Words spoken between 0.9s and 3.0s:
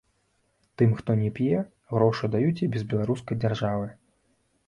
хто не п'е, грошы даюць і без